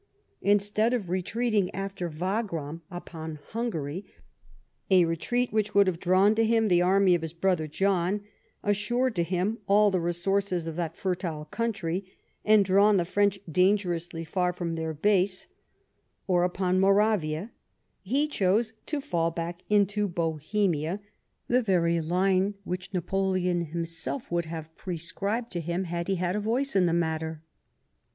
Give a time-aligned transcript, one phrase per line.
[0.41, 4.03] Instead of retreating, after Wagram, upon Hungary—
[4.89, 8.23] a retreat which would have drawn to him the army of his brother John,
[8.63, 12.03] assured to him all the resources of that fertile country,
[12.43, 15.47] and drawn the French dangerously far from their base—
[16.27, 17.51] or upon Moravia,
[18.01, 20.99] he chose to fall back into Bohemia,
[21.47, 26.39] the very line which Napoleon himself would have prescribed to him had he had a
[26.39, 27.43] voice in the matter.